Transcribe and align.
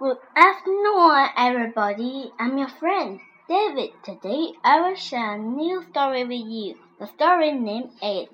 Good 0.00 0.16
afternoon, 0.34 1.28
everybody. 1.36 2.32
I'm 2.38 2.56
your 2.56 2.68
friend, 2.68 3.20
David. 3.46 3.90
Today 4.02 4.54
I 4.64 4.80
will 4.80 4.94
share 4.94 5.34
a 5.34 5.38
new 5.38 5.82
story 5.90 6.24
with 6.24 6.46
you. 6.48 6.76
The 6.98 7.06
story 7.06 7.52
name 7.52 7.90
is 8.02 8.28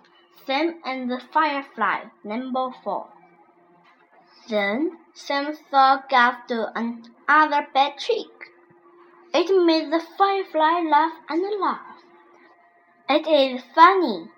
Sam 0.47 0.77
and 0.85 1.11
the 1.11 1.21
Firefly, 1.33 2.05
number 2.23 2.71
4. 2.85 3.09
Then 4.49 4.93
Sam 5.13 5.57
saw 5.69 6.03
Gus 6.09 6.37
do 6.47 6.67
another 6.76 7.67
bad 7.74 7.98
trick. 7.98 8.30
It 9.35 9.51
made 9.67 9.92
the 9.92 10.04
firefly 10.17 10.88
laugh 10.88 11.19
and 11.28 11.42
laugh. 11.60 11.96
It 13.10 13.26
is 13.26 13.64
funny 13.74 14.28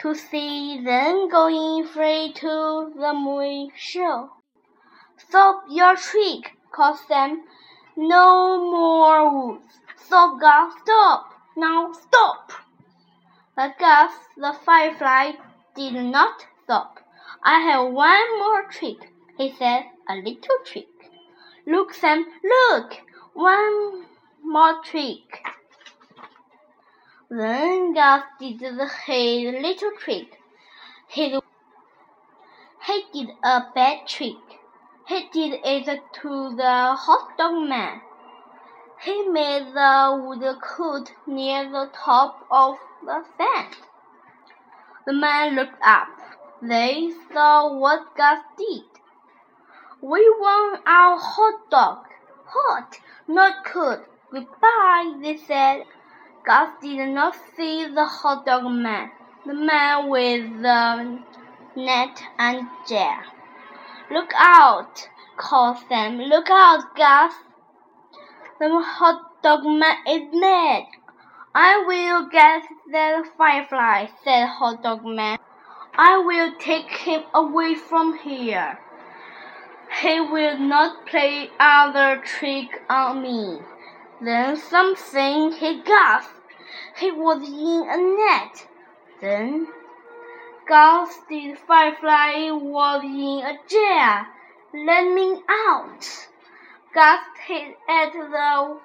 to 0.00 0.16
see 0.16 0.82
them 0.82 1.28
going 1.28 1.86
free 1.86 2.32
to 2.32 2.92
the 2.96 3.12
movie 3.14 3.70
show. 3.76 4.30
Stop 5.34 5.64
your 5.68 5.96
trick, 5.96 6.56
called 6.70 6.96
Sam. 7.08 7.42
No 7.96 8.60
more 8.70 9.48
woods. 9.48 9.80
Stop, 9.96 10.40
Gus, 10.40 10.74
stop. 10.84 11.32
Now 11.56 11.90
stop. 11.92 12.52
But 13.56 13.76
Gus, 13.76 14.12
the 14.36 14.54
firefly, 14.64 15.32
did 15.74 15.94
not 15.94 16.46
stop. 16.62 17.00
I 17.42 17.58
have 17.58 17.92
one 17.92 18.38
more 18.38 18.68
trick, 18.70 19.10
he 19.36 19.52
said, 19.58 19.86
a 20.08 20.14
little 20.14 20.58
trick. 20.64 21.10
Look, 21.66 21.94
Sam, 21.94 22.24
look, 22.44 22.92
one 23.32 24.04
more 24.44 24.84
trick. 24.84 25.42
Then 27.28 27.92
Gus 27.92 28.22
did 28.38 28.60
his 28.60 28.70
little 28.70 29.90
trick. 29.98 30.38
He, 31.08 31.40
he 32.86 33.04
did 33.12 33.30
a 33.42 33.62
bad 33.74 34.06
trick. 34.06 34.43
He 35.06 35.28
did 35.30 35.60
it 35.62 36.00
to 36.22 36.56
the 36.56 36.94
hot 36.96 37.36
dog 37.36 37.68
man. 37.68 38.00
He 39.02 39.28
made 39.28 39.74
the 39.74 40.18
wood 40.24 40.62
cut 40.62 41.12
near 41.26 41.70
the 41.70 41.90
top 41.92 42.46
of 42.50 42.78
the 43.04 43.22
stand. 43.34 43.76
The 45.04 45.12
man 45.12 45.56
looked 45.56 45.78
up. 45.84 46.08
They 46.62 47.12
saw 47.30 47.70
what 47.76 48.16
Gus 48.16 48.38
did. 48.56 48.84
We 50.00 50.20
want 50.40 50.80
our 50.86 51.18
hot 51.18 51.70
dog. 51.70 52.06
Hot, 52.46 52.98
not 53.28 53.62
cold. 53.66 54.06
Goodbye, 54.32 55.18
they 55.20 55.36
said. 55.36 55.84
Gus 56.46 56.70
did 56.80 57.10
not 57.10 57.36
see 57.54 57.86
the 57.86 58.06
hot 58.06 58.46
dog 58.46 58.72
man, 58.72 59.10
the 59.44 59.52
man 59.52 60.08
with 60.08 60.62
the 60.62 61.18
net 61.76 62.22
and 62.38 62.68
jar. 62.88 63.33
Look 64.10 64.32
out, 64.36 65.08
called 65.36 65.78
Sam. 65.88 66.18
Look 66.18 66.50
out, 66.50 66.94
Gus. 66.94 67.32
The 68.60 68.68
hot 68.80 69.42
dog 69.42 69.64
man 69.64 69.96
is 70.06 70.28
mad. 70.32 70.84
I 71.54 71.82
will 71.86 72.28
get 72.28 72.62
that 72.92 73.24
firefly, 73.38 74.08
said 74.22 74.46
hot 74.46 74.82
dog 74.82 75.04
man. 75.04 75.38
I 75.96 76.18
will 76.18 76.52
take 76.58 76.90
him 76.90 77.22
away 77.32 77.74
from 77.74 78.18
here. 78.18 78.78
He 80.02 80.20
will 80.20 80.58
not 80.58 81.06
play 81.06 81.50
other 81.58 82.20
trick 82.24 82.82
on 82.90 83.22
me. 83.22 83.60
Then 84.20 84.56
something 84.56 85.52
he 85.52 85.82
gasped. 85.82 86.32
He 86.98 87.10
was 87.10 87.46
in 87.48 87.88
a 87.88 87.96
net. 87.96 88.66
Then 89.20 89.68
The 90.66 91.58
firefly 91.66 92.50
was 92.50 93.04
in 93.04 93.44
a. 93.44 94.26
Let 94.72 95.12
me 95.12 95.42
out. 95.46 96.28
Gus 96.94 97.20
hit 97.46 97.76
at 97.86 98.12
the 98.14 98.80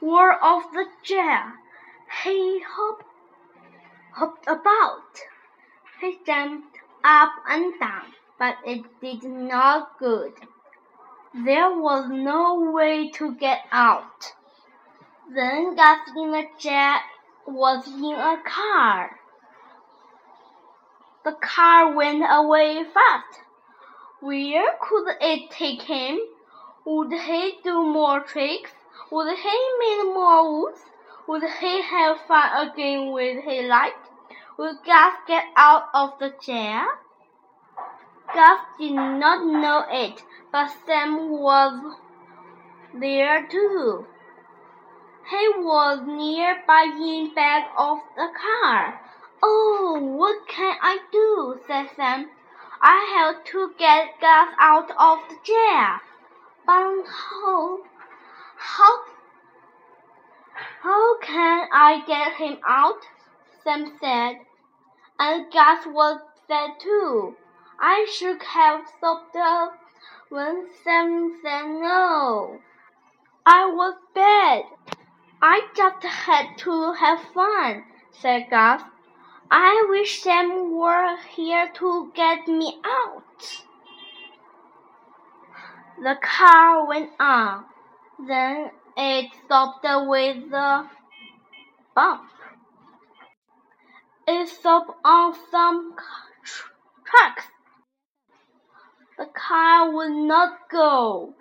wall 0.00 0.32
of 0.42 0.72
the 0.72 0.86
jar. 1.02 1.58
He 2.24 2.62
hopped, 2.66 3.04
hopped 4.12 4.46
about. 4.46 5.20
He 6.00 6.18
jumped 6.24 6.78
up 7.04 7.32
and 7.46 7.78
down, 7.78 8.14
but 8.38 8.56
it 8.64 8.98
did 9.02 9.24
not 9.24 9.98
good. 9.98 10.32
There 11.34 11.78
was 11.78 12.08
no 12.08 12.72
way 12.72 13.10
to 13.10 13.34
get 13.34 13.66
out. 13.70 14.32
Then 15.34 15.76
Gus 15.76 16.08
in 16.16 16.30
the 16.30 16.46
jar 16.58 17.00
was 17.46 17.86
in 17.86 18.14
a 18.14 18.38
car. 18.42 19.18
The 21.24 21.32
car 21.32 21.92
went 21.92 22.24
away 22.28 22.82
fast. 22.82 23.42
Where 24.20 24.76
could 24.80 25.06
it 25.20 25.50
take 25.50 25.82
him? 25.82 26.18
Would 26.84 27.12
he 27.12 27.58
do 27.62 27.84
more 27.84 28.20
tricks? 28.20 28.72
Would 29.12 29.38
he 29.38 29.58
make 29.78 30.14
more 30.14 30.62
woods? 30.62 30.80
Would 31.28 31.44
he 31.60 31.80
have 31.82 32.20
fun 32.22 32.66
again 32.66 33.12
with 33.12 33.44
his 33.44 33.68
light? 33.68 33.94
Would 34.56 34.84
Gus 34.84 35.14
get 35.28 35.44
out 35.54 35.90
of 35.94 36.18
the 36.18 36.30
chair? 36.40 36.86
Gus 38.34 38.60
did 38.78 38.94
not 38.94 39.46
know 39.46 39.84
it, 39.88 40.24
but 40.50 40.70
Sam 40.84 41.30
was 41.30 41.96
there 42.94 43.46
too. 43.46 44.06
He 45.30 45.48
was 45.58 46.00
nearby 46.04 46.92
in 46.98 47.32
back 47.32 47.70
of 47.78 47.98
the 48.16 48.28
car. 48.34 49.01
Oh, 49.42 49.98
what 50.00 50.46
can 50.46 50.76
I 50.80 50.98
do? 51.10 51.60
said 51.66 51.88
Sam. 51.96 52.30
I 52.80 53.14
have 53.14 53.44
to 53.44 53.72
get 53.76 54.20
Gus 54.20 54.54
out 54.58 54.90
of 54.90 55.18
the 55.28 55.36
chair. 55.42 56.00
But 56.64 57.04
how, 57.06 57.78
how, 58.56 59.04
how 60.82 61.18
can 61.18 61.68
I 61.72 62.04
get 62.06 62.34
him 62.34 62.58
out? 62.68 63.00
Sam 63.64 63.98
said. 64.00 64.36
And 65.18 65.52
Gus 65.52 65.86
was 65.86 66.20
sad 66.46 66.78
too. 66.80 67.36
I 67.80 68.06
should 68.12 68.42
have 68.42 68.86
stopped 68.96 69.34
up 69.36 69.78
when 70.28 70.68
Sam 70.84 71.38
said 71.42 71.66
no. 71.66 72.60
I 73.44 73.66
was 73.66 73.94
bad. 74.14 74.64
I 75.40 75.62
just 75.74 76.04
had 76.04 76.56
to 76.58 76.92
have 76.92 77.20
fun, 77.34 77.84
said 78.12 78.46
Gus. 78.50 78.82
I 79.54 79.84
wish 79.90 80.22
Sam 80.22 80.78
were 80.78 81.14
here 81.36 81.70
to 81.74 82.10
get 82.14 82.48
me 82.48 82.80
out. 82.86 83.62
The 86.02 86.16
car 86.22 86.88
went 86.88 87.10
on. 87.20 87.66
Then 88.26 88.70
it 88.96 89.26
stopped 89.44 89.84
with 89.84 90.50
a 90.54 90.88
bump. 91.94 92.22
It 94.26 94.48
stopped 94.48 94.92
on 95.04 95.34
some 95.50 95.96
tr 96.42 96.68
tracks. 97.04 97.44
The 99.18 99.26
car 99.26 99.92
would 99.92 100.12
not 100.12 100.60
go. 100.70 101.34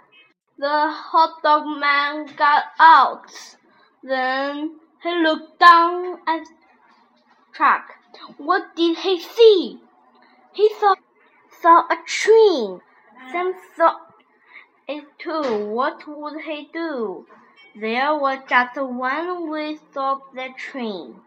The 0.57 0.91
hot 0.91 1.41
dog 1.41 1.63
man 1.79 2.25
got 2.35 2.63
out. 2.78 3.31
Then 4.03 4.79
he 5.01 5.16
looked 5.23 5.61
down 5.61 6.19
at 6.28 6.43
the 6.43 7.53
track. 7.53 8.00
What 8.37 8.75
did 8.75 8.97
he 8.99 9.19
see? 9.19 9.79
He 10.53 10.69
saw, 10.79 10.95
saw 11.61 11.85
a 11.89 11.97
train. 12.05 12.81
Sam 13.31 13.53
saw 13.75 13.97
it 14.87 15.05
too. 15.19 15.67
What 15.67 16.07
would 16.07 16.41
he 16.41 16.69
do? 16.73 17.25
There 17.75 18.15
was 18.15 18.39
just 18.49 18.75
one 18.75 19.49
way 19.49 19.75
to 19.75 19.81
stop 19.91 20.33
the 20.33 20.49
train. 20.57 21.21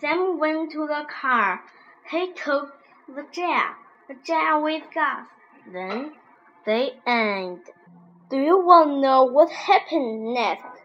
Sam 0.00 0.38
went 0.38 0.72
to 0.72 0.86
the 0.86 1.04
car. 1.08 1.62
He 2.10 2.32
took 2.32 2.74
the 3.06 3.26
jar, 3.32 3.76
the 4.08 4.14
jar 4.24 4.60
with 4.60 4.84
Gus. 4.94 5.26
Then 5.70 6.12
they 6.64 6.94
end. 7.06 7.60
Do 8.30 8.38
you 8.38 8.64
want 8.64 8.90
to 8.90 9.00
know 9.00 9.24
what 9.24 9.50
happened 9.50 10.34
next? 10.34 10.80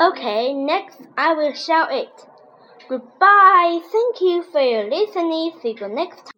Okay, 0.00 0.52
next 0.52 1.00
I 1.16 1.34
will 1.34 1.54
show 1.54 1.86
it. 1.90 2.27
Goodbye. 2.88 3.80
Thank 3.92 4.20
you 4.20 4.42
for 4.42 4.60
your 4.60 4.90
listening. 4.90 5.52
See 5.60 5.76
you 5.80 5.88
next 5.88 6.24
time. 6.24 6.37